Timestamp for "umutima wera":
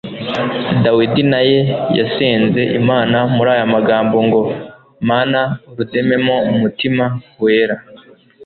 6.51-7.75